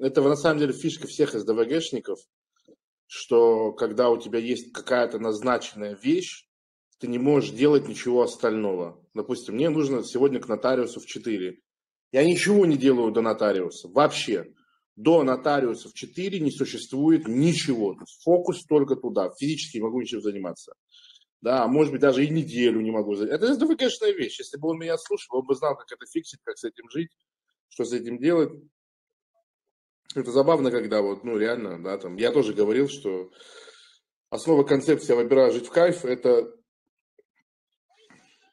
это 0.00 0.22
на 0.22 0.36
самом 0.36 0.60
деле 0.60 0.72
фишка 0.72 1.06
всех 1.06 1.32
СДВГшников, 1.32 2.18
что 3.06 3.72
когда 3.72 4.10
у 4.10 4.18
тебя 4.18 4.38
есть 4.38 4.72
какая-то 4.72 5.18
назначенная 5.18 5.94
вещь, 5.94 6.46
ты 6.98 7.06
не 7.06 7.18
можешь 7.18 7.50
делать 7.50 7.88
ничего 7.88 8.22
остального. 8.22 9.02
Допустим, 9.14 9.54
мне 9.54 9.70
нужно 9.70 10.04
сегодня 10.04 10.40
к 10.40 10.48
нотариусу 10.48 11.00
в 11.00 11.06
4. 11.06 11.58
Я 12.12 12.24
ничего 12.24 12.66
не 12.66 12.76
делаю 12.76 13.12
до 13.12 13.20
нотариуса, 13.20 13.88
вообще. 13.88 14.52
До 14.96 15.22
нотариуса 15.22 15.88
в 15.88 15.94
4 15.94 16.40
не 16.40 16.50
существует 16.50 17.28
ничего. 17.28 17.96
Фокус 18.24 18.64
только 18.64 18.96
туда. 18.96 19.30
Физически 19.38 19.76
не 19.76 19.84
могу 19.84 20.00
ничем 20.00 20.20
заниматься. 20.20 20.72
Да, 21.40 21.68
может 21.68 21.92
быть, 21.92 22.00
даже 22.00 22.24
и 22.24 22.30
неделю 22.30 22.80
не 22.80 22.90
могу. 22.90 23.14
Это 23.14 23.54
СДВГшная 23.54 24.12
вещь. 24.12 24.40
Если 24.40 24.58
бы 24.58 24.70
он 24.70 24.78
меня 24.78 24.98
слушал, 24.98 25.38
он 25.38 25.46
бы 25.46 25.54
знал, 25.54 25.76
как 25.76 25.86
это 25.92 26.04
фиксить, 26.10 26.40
как 26.42 26.58
с 26.58 26.64
этим 26.64 26.90
жить, 26.90 27.10
что 27.68 27.84
с 27.84 27.92
этим 27.92 28.18
делать. 28.18 28.50
Это 30.18 30.32
забавно, 30.32 30.70
когда 30.70 31.00
вот, 31.00 31.22
ну, 31.24 31.38
реально, 31.38 31.82
да, 31.82 31.96
там, 31.98 32.16
я 32.16 32.32
тоже 32.32 32.52
говорил, 32.52 32.88
что 32.88 33.30
основа 34.30 34.64
концепции 34.64 35.10
«я 35.10 35.16
выбираю 35.16 35.52
жить 35.52 35.66
в 35.66 35.70
кайф»– 35.70 36.04
это 36.04 36.52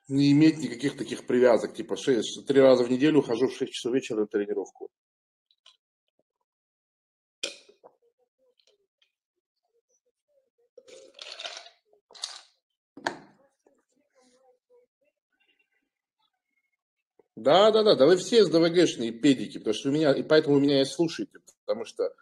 не 0.08 0.32
иметь 0.32 0.60
никаких 0.60 0.96
таких 0.98 1.26
привязок, 1.26 1.74
типа 1.74 1.98
6, 1.98 2.46
три 2.46 2.62
раза 2.62 2.84
в 2.84 2.92
неделю 2.92 3.22
хожу 3.22 3.48
в 3.48 3.54
6 3.54 3.72
часов 3.72 3.94
вечера 3.94 4.20
на 4.20 4.28
тренировку. 4.28 4.90
Да, 17.36 17.70
да, 17.72 17.84
да, 17.84 17.96
да, 17.96 18.06
вы 18.06 18.16
все 18.16 18.46
СДВГшные 18.46 19.12
педики, 19.12 19.58
потому 19.58 19.74
что 19.74 19.90
у 19.90 19.92
меня, 19.92 20.14
и 20.14 20.24
поэтому 20.24 20.56
вы 20.56 20.62
меня 20.62 20.82
и 20.82 20.86
слушаете, 20.86 21.40
потому 21.66 21.84
что 21.84 22.14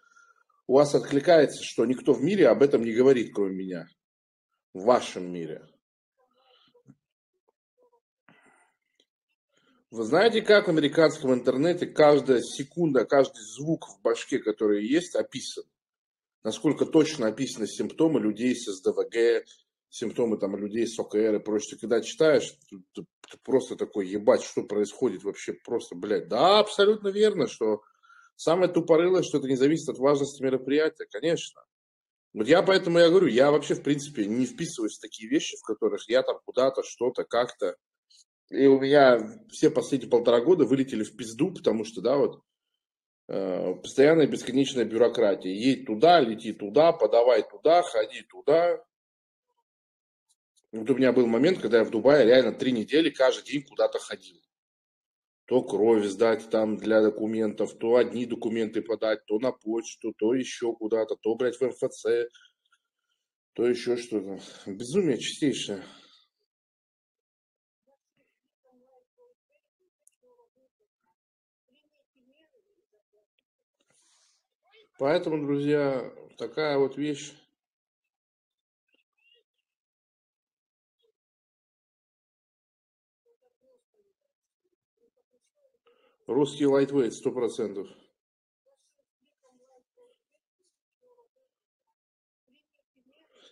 у 0.66 0.74
вас 0.74 0.96
откликается, 0.96 1.64
что 1.64 1.86
никто 1.86 2.14
в 2.14 2.24
мире 2.24 2.48
об 2.48 2.64
этом 2.64 2.84
не 2.84 2.94
говорит, 2.94 3.32
кроме 3.34 3.56
меня. 3.56 3.88
В 4.74 4.86
вашем 4.86 5.32
мире. 5.32 5.68
Вы 9.92 10.04
знаете, 10.06 10.42
как 10.42 10.66
в 10.66 10.72
американском 10.72 11.32
интернете 11.32 11.86
каждая 11.86 12.42
секунда, 12.42 13.06
каждый 13.06 13.44
звук 13.44 13.88
в 13.88 14.02
башке, 14.02 14.40
который 14.40 14.88
есть, 14.88 15.14
описан? 15.14 15.66
Насколько 16.44 16.88
точно 16.88 17.28
описаны 17.28 17.68
симптомы 17.68 18.20
людей 18.20 18.56
с 18.56 18.66
СДВГ, 18.66 19.46
симптомы 19.94 20.38
там 20.38 20.58
людей 20.58 20.88
с 20.88 20.98
ОКР 20.98 21.36
и 21.36 21.40
прочее. 21.40 21.78
Когда 21.80 22.02
читаешь, 22.02 22.58
ты, 22.68 22.78
ты 22.96 23.38
просто 23.44 23.76
такой, 23.76 24.08
ебать, 24.08 24.42
что 24.42 24.64
происходит 24.64 25.24
вообще, 25.24 25.54
просто, 25.54 25.94
блядь. 25.94 26.28
Да, 26.28 26.58
абсолютно 26.58 27.10
верно, 27.10 27.48
что 27.48 27.84
самое 28.36 28.72
тупорылое, 28.72 29.22
что 29.22 29.38
это 29.38 29.48
не 29.48 29.56
зависит 29.56 29.90
от 29.90 30.00
важности 30.00 30.42
мероприятия, 30.42 31.06
конечно. 31.12 31.62
Вот 32.34 32.48
я 32.48 32.64
поэтому 32.64 32.98
я 32.98 33.10
говорю, 33.10 33.28
я 33.28 33.52
вообще, 33.52 33.76
в 33.76 33.84
принципе, 33.84 34.26
не 34.26 34.48
вписываюсь 34.48 34.98
в 34.98 35.02
такие 35.02 35.30
вещи, 35.30 35.58
в 35.58 35.62
которых 35.62 36.10
я 36.10 36.24
там 36.24 36.40
куда-то, 36.44 36.82
что-то, 36.82 37.24
как-то. 37.24 37.76
И 38.50 38.66
у 38.66 38.80
меня 38.80 39.40
все 39.52 39.70
последние 39.70 40.10
полтора 40.10 40.42
года 40.42 40.66
вылетели 40.66 41.04
в 41.04 41.16
пизду, 41.16 41.54
потому 41.54 41.86
что, 41.86 42.02
да, 42.02 42.18
вот, 42.18 42.42
э, 43.28 43.76
постоянная 43.76 44.26
бесконечная 44.26 44.86
бюрократия. 44.86 45.54
Едь 45.54 45.86
туда, 45.86 46.20
лети 46.20 46.52
туда, 46.52 46.94
подавай 46.94 47.44
туда, 47.48 47.84
ходи 47.84 48.24
туда. 48.24 48.84
Вот 50.74 50.90
у 50.90 50.96
меня 50.96 51.14
был 51.14 51.28
момент, 51.28 51.60
когда 51.60 51.78
я 51.78 51.84
в 51.84 51.92
Дубае 51.92 52.26
реально 52.26 52.52
три 52.52 52.72
недели 52.72 53.12
каждый 53.12 53.46
день 53.46 53.62
куда-то 53.62 54.00
ходил. 54.00 54.42
То 55.46 55.62
кровь 55.62 56.04
сдать 56.06 56.50
там 56.50 56.78
для 56.78 57.04
документов, 57.04 57.78
то 57.78 57.98
одни 57.98 58.26
документы 58.26 58.82
подать, 58.82 59.24
то 59.28 59.38
на 59.38 59.52
почту, 59.52 60.16
то 60.18 60.34
еще 60.34 60.74
куда-то, 60.74 61.16
то, 61.16 61.36
блядь, 61.36 61.58
в 61.58 61.62
МФЦ, 61.62 62.06
то 63.54 63.68
еще 63.68 63.98
что-то. 63.98 64.40
Безумие 64.66 65.20
чистейшее. 65.20 65.84
Поэтому, 74.98 75.46
друзья, 75.46 76.12
такая 76.40 76.80
вот 76.80 76.98
вещь. 76.98 77.34
Русский 86.28 86.66
лайтвейт, 86.66 87.14
сто 87.14 87.32
процентов. 87.32 87.88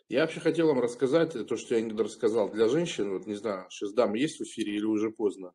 Я 0.07 0.22
вообще 0.22 0.41
хотел 0.41 0.68
вам 0.68 0.81
рассказать 0.81 1.34
то, 1.47 1.56
что 1.56 1.75
я 1.75 1.81
не 1.81 1.94
рассказал 1.94 2.50
для 2.52 2.68
женщин. 2.68 3.12
Вот 3.12 3.28
не 3.28 3.35
знаю, 3.35 3.68
сейчас 3.69 3.94
дам 3.94 4.13
есть 4.13 4.40
в 4.40 4.44
эфире 4.44 4.75
или 4.75 4.84
уже 4.84 5.09
поздно. 5.09 5.53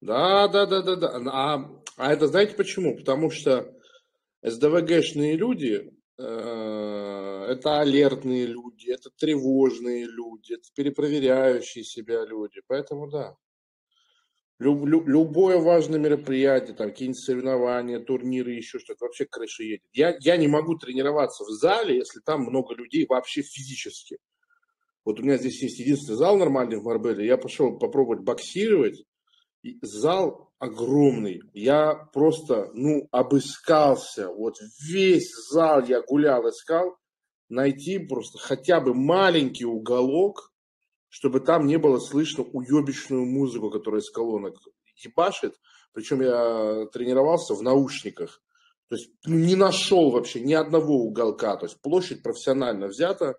Да, 0.00 0.48
да, 0.48 0.66
да, 0.66 0.82
да, 0.82 0.96
да. 0.96 1.20
А, 1.32 1.82
а 1.96 2.12
это 2.12 2.28
знаете 2.28 2.54
почему? 2.54 2.96
Потому 2.96 3.30
что 3.30 3.76
СДВГшные 4.42 5.36
люди 5.36 5.72
э, 5.74 5.90
это 6.22 7.80
алертные 7.80 8.46
люди, 8.46 8.90
это 8.90 9.10
тревожные 9.16 10.04
люди, 10.04 10.54
это 10.54 10.68
перепроверяющие 10.74 11.84
себя 11.84 12.24
люди. 12.24 12.60
Поэтому 12.66 13.08
да. 13.08 13.36
Люб, 14.58 14.84
люб, 14.84 15.08
любое 15.08 15.56
важное 15.58 15.98
мероприятие, 15.98 16.76
там 16.76 16.90
какие-нибудь 16.90 17.18
соревнования, 17.18 17.98
турниры, 17.98 18.52
еще 18.52 18.78
что-то, 18.78 19.06
вообще 19.06 19.24
крыша 19.24 19.62
едет. 19.62 19.80
Я, 19.92 20.18
я 20.20 20.36
не 20.36 20.48
могу 20.48 20.76
тренироваться 20.76 21.44
в 21.44 21.48
зале, 21.48 21.96
если 21.96 22.20
там 22.20 22.42
много 22.42 22.74
людей 22.74 23.06
вообще 23.08 23.40
физически. 23.40 24.18
Вот 25.04 25.18
у 25.18 25.22
меня 25.22 25.38
здесь 25.38 25.62
есть 25.62 25.78
единственный 25.78 26.16
зал 26.16 26.36
нормальный 26.36 26.76
в 26.76 26.84
Марбеле. 26.84 27.26
Я 27.26 27.38
пошел 27.38 27.78
попробовать 27.78 28.20
боксировать. 28.20 29.02
Зал 29.82 30.50
огромный. 30.58 31.40
Я 31.52 31.94
просто, 32.12 32.70
ну, 32.74 33.08
обыскался. 33.10 34.28
Вот 34.28 34.56
весь 34.86 35.32
зал 35.50 35.82
я 35.84 36.02
гулял, 36.02 36.48
искал. 36.48 36.96
Найти 37.48 37.98
просто 37.98 38.38
хотя 38.38 38.80
бы 38.80 38.94
маленький 38.94 39.64
уголок, 39.64 40.52
чтобы 41.08 41.40
там 41.40 41.66
не 41.66 41.78
было 41.78 41.98
слышно 41.98 42.44
уебищную 42.44 43.24
музыку, 43.24 43.70
которая 43.70 44.02
из 44.02 44.10
колонок 44.10 44.54
ебашит. 44.96 45.56
Причем 45.92 46.20
я 46.22 46.86
тренировался 46.92 47.54
в 47.54 47.62
наушниках. 47.62 48.40
То 48.88 48.96
есть 48.96 49.10
ну, 49.24 49.36
не 49.36 49.56
нашел 49.56 50.10
вообще 50.10 50.40
ни 50.40 50.52
одного 50.52 50.94
уголка. 51.04 51.56
То 51.56 51.66
есть 51.66 51.80
площадь 51.80 52.22
профессионально 52.22 52.86
взята. 52.86 53.36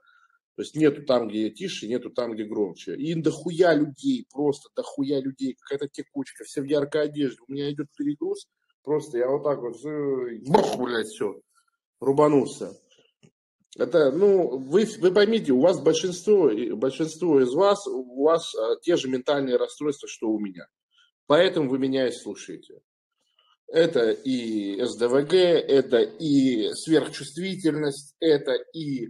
То 0.56 0.64
есть 0.64 0.76
нету 0.76 1.04
там, 1.04 1.28
где 1.28 1.50
тише, 1.50 1.88
нету 1.88 2.10
там, 2.10 2.34
где 2.34 2.44
громче. 2.44 2.96
И 2.96 3.14
дохуя 3.16 3.74
людей, 3.74 4.28
просто 4.30 4.70
дохуя 4.76 5.20
людей. 5.22 5.56
Какая-то 5.56 5.88
текучка, 5.88 6.44
все 6.44 6.62
в 6.62 6.66
яркой 6.66 7.04
одежде. 7.04 7.38
У 7.48 7.52
меня 7.52 7.72
идет 7.72 7.88
перегруз. 7.98 8.48
Просто 8.84 9.18
я 9.18 9.30
вот 9.30 9.44
так 9.44 9.60
вот, 9.60 9.76
бах, 10.48 10.78
блядь, 10.78 11.08
все, 11.08 11.40
рубанулся. 12.00 12.76
Это, 13.78 14.12
ну, 14.12 14.58
вы, 14.58 14.86
вы 15.00 15.12
поймите, 15.14 15.54
у 15.54 15.62
вас 15.62 15.80
большинство, 15.80 16.52
большинство 16.76 17.40
из 17.42 17.54
вас, 17.54 17.88
у 17.88 18.24
вас 18.24 18.54
а, 18.56 18.76
те 18.82 18.98
же 18.98 19.08
ментальные 19.08 19.56
расстройства, 19.56 20.10
что 20.10 20.30
у 20.30 20.40
меня. 20.40 20.68
Поэтому 21.26 21.70
вы 21.70 21.80
меня 21.80 22.08
и 22.08 22.12
слушаете. 22.12 22.82
Это 23.68 24.12
и 24.12 24.84
СДВГ, 24.84 25.34
это 25.34 26.00
и 26.02 26.74
сверхчувствительность, 26.74 28.16
это 28.20 28.56
и 28.74 29.06
э, 29.06 29.10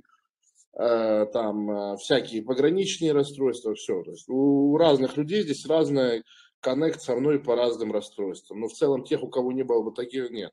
там 0.73 1.69
э, 1.69 1.97
всякие 1.97 2.43
пограничные 2.43 3.11
расстройства, 3.11 3.75
все. 3.75 4.03
То 4.03 4.11
есть 4.11 4.29
у 4.29 4.77
разных 4.77 5.17
людей 5.17 5.43
здесь 5.43 5.65
разная 5.65 6.23
коннект 6.61 7.01
со 7.01 7.15
мной 7.15 7.39
по 7.39 7.55
разным 7.55 7.91
расстройствам. 7.91 8.61
Но 8.61 8.67
в 8.67 8.73
целом 8.73 9.03
тех, 9.03 9.23
у 9.23 9.29
кого 9.29 9.51
не 9.51 9.63
было 9.63 9.83
бы 9.83 9.91
таких, 9.93 10.31
нет. 10.31 10.51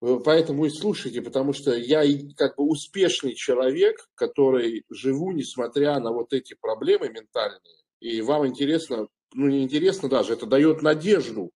Поэтому 0.00 0.66
и 0.66 0.70
слушайте, 0.70 1.22
потому 1.22 1.52
что 1.52 1.74
я 1.74 2.02
как 2.36 2.56
бы 2.56 2.64
успешный 2.64 3.34
человек, 3.34 4.08
который 4.14 4.84
живу, 4.90 5.32
несмотря 5.32 5.98
на 6.00 6.12
вот 6.12 6.32
эти 6.32 6.54
проблемы 6.54 7.08
ментальные. 7.08 7.60
И 8.00 8.20
вам 8.20 8.46
интересно, 8.46 9.08
ну 9.32 9.48
не 9.48 9.62
интересно 9.62 10.08
даже, 10.08 10.34
это 10.34 10.46
дает 10.46 10.82
надежду, 10.82 11.50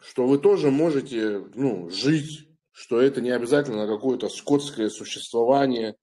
что 0.00 0.26
вы 0.26 0.38
тоже 0.38 0.70
можете 0.70 1.44
ну, 1.54 1.90
жить, 1.90 2.47
что 2.78 3.00
это 3.00 3.20
не 3.20 3.30
обязательно 3.30 3.88
какое-то 3.88 4.28
скотское 4.28 4.88
существование. 4.88 5.96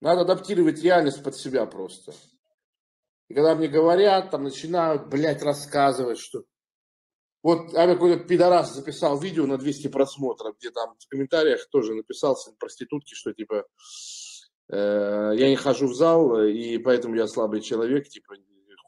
Надо 0.00 0.22
адаптировать 0.22 0.82
реальность 0.82 1.22
под 1.22 1.36
себя 1.36 1.66
просто. 1.66 2.14
И 3.28 3.34
когда 3.34 3.54
мне 3.54 3.68
говорят, 3.68 4.30
там 4.30 4.44
начинают, 4.44 5.08
блядь, 5.08 5.42
рассказывать, 5.42 6.18
что 6.18 6.44
вот 7.42 7.74
а 7.74 7.86
какой-то 7.86 8.24
пидорас 8.24 8.72
записал 8.72 9.20
видео 9.20 9.46
на 9.46 9.58
200 9.58 9.88
просмотров, 9.88 10.56
где 10.56 10.70
там 10.70 10.96
в 10.98 11.08
комментариях 11.08 11.68
тоже 11.68 11.92
написал 11.92 12.38
проститутки, 12.58 13.12
что 13.12 13.34
типа 13.34 13.66
э, 14.70 15.32
я 15.36 15.50
не 15.50 15.56
хожу 15.56 15.88
в 15.88 15.94
зал, 15.94 16.42
и 16.42 16.78
поэтому 16.78 17.16
я 17.16 17.26
слабый 17.26 17.60
человек, 17.60 18.08
типа 18.08 18.34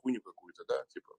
хуйню 0.01 0.23
какую-то, 0.23 0.65
да, 0.67 0.85
типа. 0.89 1.17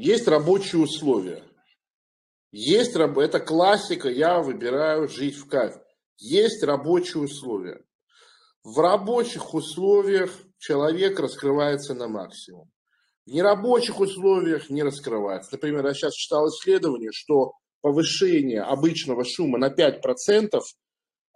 Есть 0.00 0.28
рабочие 0.28 0.80
условия. 0.80 1.42
Есть, 2.52 2.94
это 2.94 3.40
классика, 3.40 4.08
я 4.08 4.38
выбираю 4.38 5.08
жить 5.08 5.34
в 5.34 5.48
кайф. 5.48 5.74
Есть 6.18 6.62
рабочие 6.62 7.24
условия. 7.24 7.82
В 8.62 8.78
рабочих 8.78 9.54
условиях 9.54 10.30
человек 10.58 11.18
раскрывается 11.18 11.94
на 11.94 12.06
максимум. 12.06 12.70
В 13.26 13.32
нерабочих 13.32 13.98
условиях 13.98 14.70
не 14.70 14.84
раскрывается. 14.84 15.50
Например, 15.54 15.84
я 15.84 15.94
сейчас 15.94 16.14
читал 16.14 16.46
исследование, 16.46 17.10
что 17.12 17.54
повышение 17.80 18.62
обычного 18.62 19.24
шума 19.24 19.58
на 19.58 19.68
5% 19.68 20.60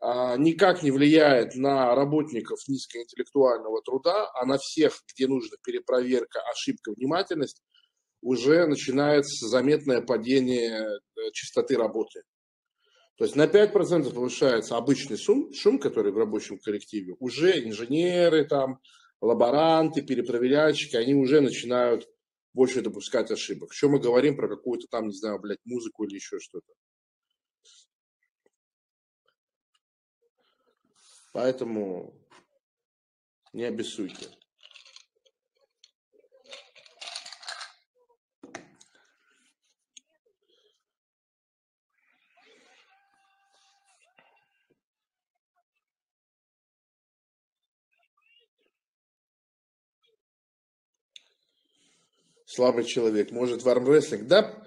а, 0.00 0.36
никак 0.36 0.84
не 0.84 0.92
влияет 0.92 1.56
на 1.56 1.96
работников 1.96 2.60
низкоинтеллектуального 2.68 3.82
труда, 3.82 4.30
а 4.34 4.46
на 4.46 4.58
всех, 4.58 5.02
где 5.12 5.26
нужна 5.26 5.56
перепроверка, 5.64 6.40
ошибка, 6.48 6.92
внимательность, 6.92 7.60
уже 8.22 8.66
начинается 8.66 9.48
заметное 9.48 10.00
падение 10.00 10.78
э, 10.78 11.30
частоты 11.32 11.76
работы. 11.76 12.22
То 13.16 13.24
есть 13.24 13.36
на 13.36 13.46
5% 13.46 14.12
повышается 14.14 14.76
обычный 14.76 15.18
шум, 15.18 15.52
шум, 15.52 15.78
который 15.78 16.12
в 16.12 16.18
рабочем 16.18 16.58
коллективе. 16.58 17.14
Уже 17.18 17.62
инженеры, 17.64 18.44
там, 18.44 18.80
лаборанты, 19.20 20.02
перепроверяльщики, 20.02 20.96
они 20.96 21.14
уже 21.14 21.40
начинают 21.40 22.08
больше 22.54 22.80
допускать 22.80 23.30
ошибок. 23.30 23.72
Что 23.72 23.88
мы 23.88 23.98
говорим 23.98 24.36
про 24.36 24.48
какую-то 24.48 24.86
там, 24.88 25.08
не 25.08 25.14
знаю, 25.14 25.38
блядь, 25.40 25.64
музыку 25.64 26.04
или 26.04 26.14
еще 26.14 26.38
что-то. 26.38 26.72
Поэтому 31.32 32.14
не 33.52 33.64
обессуйте. 33.64 34.28
Слабый 52.54 52.84
человек, 52.84 53.30
может 53.30 53.62
в 53.62 53.68
армрестлинг. 53.68 54.26
Да, 54.26 54.62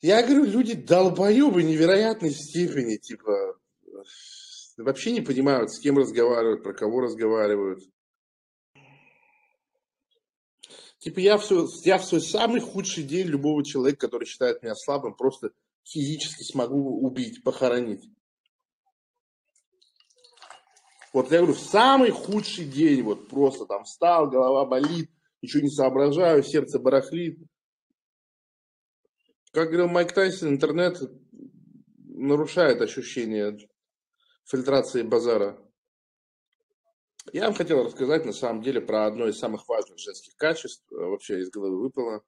я 0.00 0.24
говорю, 0.24 0.44
люди 0.44 0.74
долбоебы 0.74 1.62
невероятной 1.62 2.32
степени, 2.32 2.96
типа, 2.96 3.60
вообще 4.76 5.12
не 5.12 5.20
понимают, 5.20 5.72
с 5.72 5.78
кем 5.78 5.98
разговаривают, 5.98 6.64
про 6.64 6.74
кого 6.74 7.02
разговаривают. 7.02 7.84
Типа 10.98 11.20
я 11.20 11.38
в, 11.38 11.48
я 11.84 11.98
в 11.98 12.04
свой 12.04 12.20
самый 12.20 12.60
худший 12.60 13.04
день 13.04 13.28
любого 13.28 13.64
человека, 13.64 14.08
который 14.08 14.24
считает 14.24 14.64
меня 14.64 14.74
слабым, 14.74 15.14
просто 15.14 15.52
физически 15.84 16.42
смогу 16.42 17.06
убить, 17.06 17.44
похоронить. 17.44 18.10
Вот 21.12 21.30
я 21.30 21.38
говорю, 21.38 21.54
в 21.54 21.60
самый 21.60 22.10
худший 22.10 22.64
день, 22.64 23.02
вот 23.02 23.28
просто 23.28 23.64
там 23.64 23.84
встал, 23.84 24.28
голова 24.28 24.66
болит, 24.66 25.08
ничего 25.46 25.62
не 25.62 25.70
соображаю, 25.70 26.42
сердце 26.42 26.80
барахлит. 26.80 27.38
Как 29.52 29.68
говорил 29.68 29.88
Майк 29.88 30.12
Тайсон, 30.12 30.48
интернет 30.50 31.00
нарушает 31.98 32.82
ощущение 32.82 33.56
фильтрации 34.44 35.02
базара. 35.02 35.62
Я 37.32 37.46
вам 37.46 37.54
хотел 37.54 37.84
рассказать 37.84 38.24
на 38.24 38.32
самом 38.32 38.62
деле 38.62 38.80
про 38.80 39.06
одно 39.06 39.28
из 39.28 39.38
самых 39.38 39.68
важных 39.68 39.98
женских 39.98 40.36
качеств. 40.36 40.84
Э, 40.92 40.96
вообще 40.96 41.40
из 41.40 41.50
головы 41.50 41.80
выпало. 41.80 42.22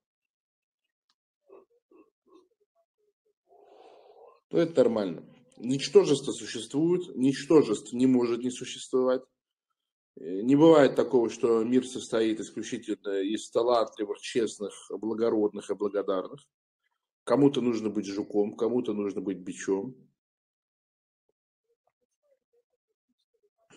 Ну, 4.51 4.59
это 4.59 4.77
нормально. 4.77 5.25
Ничтожество 5.57 6.33
существует, 6.33 7.15
ничтожество 7.17 7.97
не 7.97 8.07
может 8.07 8.43
не 8.43 8.51
существовать. 8.51 9.23
Э, 10.21 10.43
не 10.43 10.57
бывает 10.57 10.97
такого, 10.97 11.31
что 11.31 11.63
мир 11.63 11.87
состоит 11.87 12.41
исключительно 12.41 13.21
из 13.21 13.49
талантливых, 13.51 14.19
честных, 14.21 14.75
благородных 14.91 15.71
и 15.71 15.75
благодарных. 15.75 16.45
Кому-то 17.25 17.61
нужно 17.61 17.91
быть 17.91 18.07
жуком, 18.07 18.57
кому-то 18.57 18.95
нужно 18.95 19.21
быть 19.21 19.39
бичом. 19.39 19.95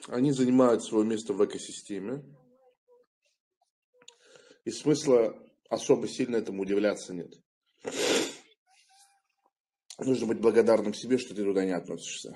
Они 0.07 0.31
занимают 0.31 0.83
свое 0.83 1.05
место 1.05 1.33
в 1.33 1.45
экосистеме. 1.45 2.23
И 4.63 4.71
смысла 4.71 5.35
особо 5.69 6.07
сильно 6.07 6.37
этому 6.37 6.63
удивляться 6.63 7.13
нет. 7.13 7.33
Нужно 9.99 10.27
быть 10.27 10.39
благодарным 10.39 10.93
себе, 10.93 11.17
что 11.17 11.35
ты 11.35 11.43
туда 11.43 11.65
не 11.65 11.71
относишься. 11.71 12.35